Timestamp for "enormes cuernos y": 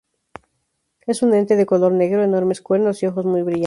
2.23-3.05